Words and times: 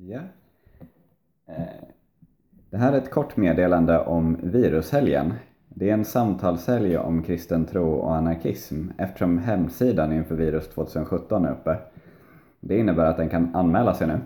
Ja. 0.00 0.20
Eh, 1.46 1.54
det 2.70 2.76
här 2.76 2.92
är 2.92 2.98
ett 2.98 3.10
kort 3.10 3.36
meddelande 3.36 3.98
om 3.98 4.36
virushelgen. 4.42 5.34
Det 5.68 5.90
är 5.90 5.94
en 5.94 6.04
samtalshelg 6.04 6.98
om 6.98 7.22
kristen 7.22 7.66
tro 7.66 7.90
och 7.92 8.14
anarkism 8.14 8.88
eftersom 8.98 9.38
hemsidan 9.38 10.12
inför 10.12 10.34
Virus 10.34 10.68
2017 10.68 11.44
är 11.44 11.52
uppe. 11.52 11.76
Det 12.60 12.78
innebär 12.78 13.04
att 13.04 13.16
den 13.16 13.28
kan 13.28 13.54
anmäla 13.54 13.94
sig 13.94 14.06
nu. 14.06 14.18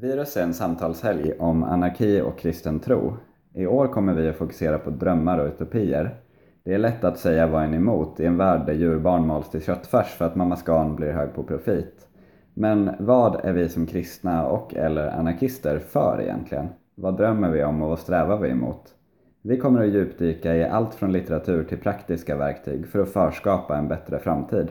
Virus 0.00 0.36
är 0.36 0.42
en 0.42 0.54
samtalshelg 0.54 1.32
om 1.38 1.64
anarki 1.64 2.20
och 2.20 2.38
kristen 2.38 2.80
tro. 2.80 3.16
I 3.54 3.66
år 3.66 3.86
kommer 3.86 4.14
vi 4.14 4.28
att 4.28 4.36
fokusera 4.36 4.78
på 4.78 4.90
drömmar 4.90 5.38
och 5.38 5.46
utopier. 5.46 6.20
Det 6.64 6.74
är 6.74 6.78
lätt 6.78 7.04
att 7.04 7.18
säga 7.18 7.46
vad 7.46 7.64
en 7.64 7.72
är 7.72 7.76
emot 7.76 8.20
i 8.20 8.26
en 8.26 8.36
värld 8.36 8.66
där 8.66 8.72
djurbarn 8.72 9.26
mals 9.26 9.50
till 9.50 9.62
köttfärs 9.62 10.06
för 10.06 10.24
att 10.24 10.34
mamma 10.36 10.56
Scan 10.56 10.96
blir 10.96 11.12
hög 11.12 11.34
på 11.34 11.42
profit. 11.42 12.08
Men 12.54 12.90
vad 12.98 13.44
är 13.44 13.52
vi 13.52 13.68
som 13.68 13.86
kristna 13.86 14.46
och 14.46 14.74
eller 14.74 15.08
anarkister 15.08 15.78
för 15.78 16.20
egentligen? 16.22 16.68
Vad 16.94 17.16
drömmer 17.16 17.50
vi 17.50 17.64
om 17.64 17.82
och 17.82 17.88
vad 17.88 17.98
strävar 17.98 18.38
vi 18.38 18.48
emot? 18.48 18.94
Vi 19.42 19.56
kommer 19.56 19.82
att 19.82 19.92
djupdyka 19.92 20.56
i 20.56 20.64
allt 20.64 20.94
från 20.94 21.12
litteratur 21.12 21.64
till 21.64 21.78
praktiska 21.78 22.36
verktyg 22.36 22.86
för 22.86 22.98
att 22.98 23.08
förskapa 23.08 23.76
en 23.76 23.88
bättre 23.88 24.18
framtid. 24.18 24.68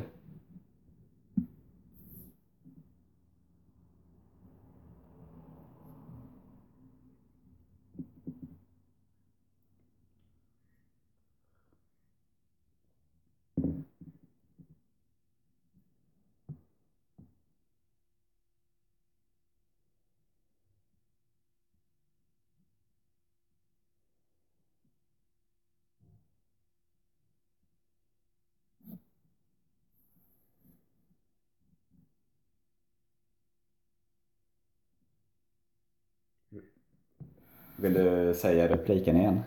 Vill 37.80 37.94
du 37.94 38.34
säga 38.34 38.70
repliken 38.70 39.18
igen? 39.18 39.44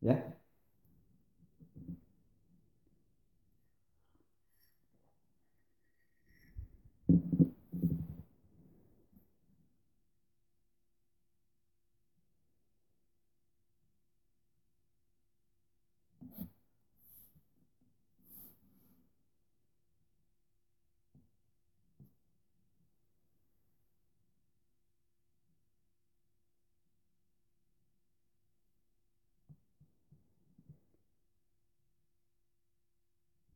Ja. 0.00 0.16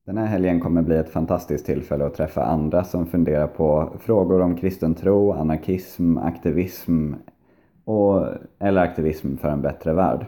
Den 0.07 0.19
här 0.19 0.27
helgen 0.27 0.61
kommer 0.61 0.83
bli 0.83 0.97
ett 0.97 1.11
fantastiskt 1.11 1.67
tillfälle 1.67 2.07
att 2.07 2.15
träffa 2.15 2.45
andra 2.45 2.85
som 2.85 3.07
funderar 3.07 3.47
på 3.47 3.93
frågor 4.01 4.41
om 4.41 4.57
kristen 4.57 4.95
tro, 4.95 5.33
anarkism, 5.33 6.19
aktivism 6.19 7.13
och, 7.85 8.27
eller 8.59 8.83
aktivism 8.83 9.37
för 9.37 9.49
en 9.49 9.63
bättre 9.63 9.93
värld. 9.93 10.27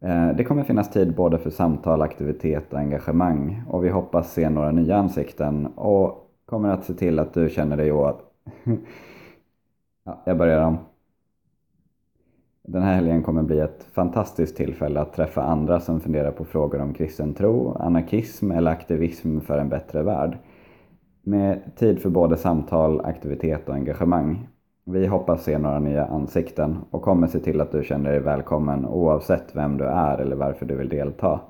Eh, 0.00 0.28
det 0.36 0.44
kommer 0.44 0.64
finnas 0.64 0.90
tid 0.90 1.14
både 1.14 1.38
för 1.38 1.50
samtal, 1.50 2.02
aktivitet 2.02 2.72
och 2.72 2.78
engagemang 2.78 3.62
och 3.68 3.84
vi 3.84 3.88
hoppas 3.88 4.32
se 4.32 4.50
några 4.50 4.70
nya 4.70 4.96
ansikten 4.96 5.66
och 5.66 6.30
kommer 6.44 6.68
att 6.68 6.84
se 6.84 6.94
till 6.94 7.18
att 7.18 7.34
du 7.34 7.48
känner 7.48 7.76
dig 7.76 7.92
åt... 7.92 8.20
ja, 10.04 10.22
jag 10.24 10.38
börjar 10.38 10.62
om. 10.62 10.78
Den 12.70 12.82
här 12.82 12.94
helgen 12.94 13.22
kommer 13.22 13.42
bli 13.42 13.60
ett 13.60 13.86
fantastiskt 13.92 14.56
tillfälle 14.56 15.00
att 15.00 15.12
träffa 15.12 15.42
andra 15.42 15.80
som 15.80 16.00
funderar 16.00 16.30
på 16.30 16.44
frågor 16.44 16.80
om 16.80 16.94
kristen 16.94 17.34
tro, 17.34 17.72
anarkism 17.72 18.50
eller 18.50 18.70
aktivism 18.70 19.40
för 19.40 19.58
en 19.58 19.68
bättre 19.68 20.02
värld. 20.02 20.38
Med 21.22 21.76
tid 21.76 22.02
för 22.02 22.10
både 22.10 22.36
samtal, 22.36 23.00
aktivitet 23.04 23.68
och 23.68 23.74
engagemang. 23.74 24.48
Vi 24.84 25.06
hoppas 25.06 25.44
se 25.44 25.58
några 25.58 25.78
nya 25.78 26.06
ansikten 26.06 26.76
och 26.90 27.02
kommer 27.02 27.26
se 27.26 27.38
till 27.38 27.60
att 27.60 27.72
du 27.72 27.84
känner 27.84 28.10
dig 28.10 28.20
välkommen 28.20 28.86
oavsett 28.86 29.56
vem 29.56 29.76
du 29.76 29.84
är 29.84 30.18
eller 30.18 30.36
varför 30.36 30.66
du 30.66 30.76
vill 30.76 30.88
delta. 30.88 31.40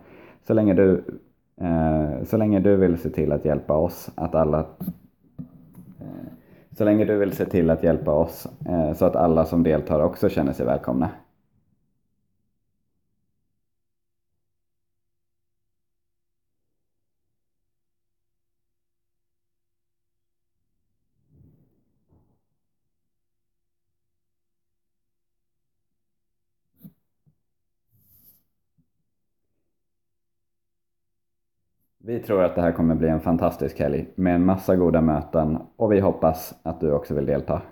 Så 0.47 0.55
länge 0.55 0.75
du, 0.75 1.05
eh, 1.61 2.25
så 2.25 2.37
länge 2.37 2.61
du 2.61 2.77
vill 2.77 2.99
se 2.99 3.11
till 3.11 3.33
att 3.33 3.45
hjälpa 3.45 3.77
oss 3.77 4.11
att 4.15 4.35
alla 4.35 4.67
så 6.79 6.85
länge 6.85 7.05
du 7.05 7.17
vill 7.17 7.33
se 7.33 7.45
till 7.45 7.71
att 7.71 7.83
hjälpa 7.83 8.13
oss 8.13 8.47
eh, 8.69 8.95
så 8.95 9.05
att 9.05 9.17
alla 9.17 9.45
som 9.45 9.63
deltar 9.63 10.01
också 10.01 10.29
känner 10.29 10.53
sig 10.53 10.67
välkomna. 10.67 11.11
Vi 32.09 32.21
tror 32.21 32.45
att 32.45 32.55
det 32.55 32.61
här 32.61 32.73
kommer 32.73 32.95
bli 32.95 33.09
en 33.09 33.21
fantastisk 33.21 33.81
helg 33.81 34.09
med 34.15 34.35
en 34.35 34.45
massa 34.45 34.77
goda 34.77 35.01
möten 35.01 35.59
och 35.77 35.93
vi 35.93 36.01
hoppas 36.01 36.55
att 36.63 36.81
du 36.81 36.93
också 36.93 37.15
vill 37.15 37.27
delta. 37.27 37.63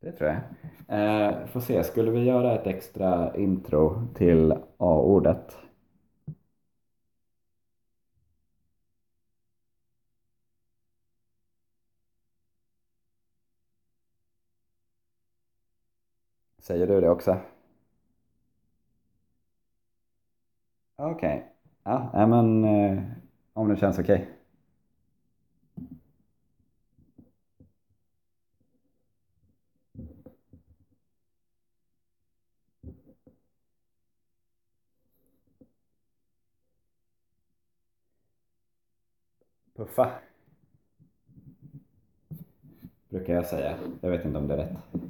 Det 0.00 0.12
tror 0.12 0.30
jag. 0.30 0.40
Eh, 0.88 1.46
får 1.46 1.60
se, 1.60 1.84
skulle 1.84 2.10
vi 2.10 2.24
göra 2.24 2.54
ett 2.54 2.66
extra 2.66 3.36
intro 3.36 4.02
till 4.14 4.52
A-ordet? 4.76 5.65
Säger 16.66 16.86
du 16.86 17.00
det 17.00 17.10
också? 17.10 17.38
Okej. 20.96 21.36
Okay. 21.36 21.42
Ja, 21.84 22.10
ja, 22.12 22.26
men 22.26 22.64
eh, 22.64 23.02
om 23.52 23.68
det 23.68 23.76
känns 23.76 23.98
okej. 23.98 24.14
Okay. 24.14 24.26
Puffa. 39.76 40.10
Brukar 43.08 43.34
jag 43.34 43.46
säga. 43.46 43.78
Jag 44.00 44.10
vet 44.10 44.24
inte 44.24 44.38
om 44.38 44.48
det 44.48 44.54
är 44.54 44.58
rätt. 44.58 45.05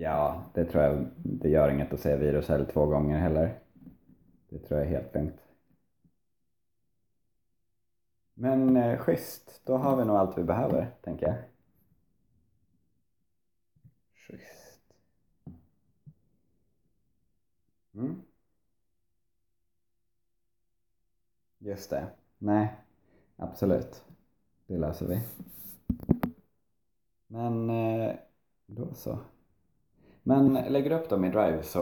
Ja, 0.00 0.44
det 0.54 0.64
tror 0.64 0.84
jag. 0.84 1.06
Det 1.16 1.48
gör 1.48 1.70
inget 1.70 1.92
att 1.92 2.00
säga 2.00 2.16
virushelg 2.16 2.66
två 2.66 2.86
gånger 2.86 3.18
heller. 3.18 3.58
Det 4.48 4.58
tror 4.58 4.80
jag 4.80 4.88
är 4.88 4.92
helt 4.92 5.14
lugnt. 5.14 5.40
Men 8.34 8.76
eh, 8.76 8.98
schysst, 8.98 9.60
då 9.64 9.76
har 9.76 9.96
vi 9.96 10.04
nog 10.04 10.16
allt 10.16 10.38
vi 10.38 10.42
behöver, 10.44 10.90
tänker 11.02 11.26
jag. 11.26 11.36
Schysst. 14.14 14.80
Mm. 17.94 18.22
Just 21.58 21.90
det. 21.90 22.06
Nej, 22.38 22.74
absolut. 23.36 24.04
Det 24.66 24.78
löser 24.78 25.06
vi. 25.06 25.20
Men 27.26 27.70
eh, 27.70 28.14
då 28.66 28.94
så. 28.94 29.18
Men 30.22 30.52
lägger 30.54 30.90
du 30.90 30.96
upp 30.96 31.08
dem 31.08 31.24
i 31.24 31.30
Drive 31.30 31.62
så 31.62 31.80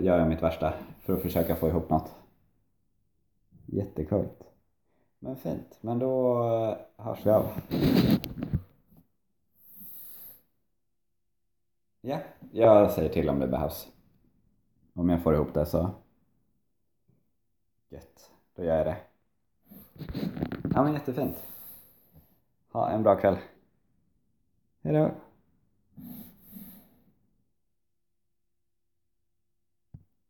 gör 0.00 0.18
jag 0.18 0.28
mitt 0.28 0.42
värsta 0.42 0.74
för 1.00 1.12
att 1.12 1.22
försöka 1.22 1.56
få 1.56 1.68
ihop 1.68 1.90
något. 1.90 2.14
Jättecoolt. 3.66 4.42
Men 5.18 5.36
fint, 5.36 5.78
men 5.80 5.98
då 5.98 6.38
hörs 6.96 7.26
vi 7.26 7.30
av. 7.30 7.46
Ja, 12.00 12.18
jag 12.52 12.90
säger 12.90 13.08
till 13.08 13.28
om 13.28 13.38
det 13.38 13.46
behövs. 13.46 13.88
Om 14.94 15.08
jag 15.08 15.22
får 15.22 15.34
ihop 15.34 15.54
det 15.54 15.66
så... 15.66 15.90
Gött, 17.88 18.30
då 18.54 18.64
gör 18.64 18.76
jag 18.76 18.86
det. 18.86 18.96
Ja 20.74 20.82
men 20.82 20.92
jättefint. 20.92 21.46
Ha 22.72 22.90
en 22.90 23.02
bra 23.02 23.16
kväll. 23.16 23.36
Hejdå. 24.82 25.10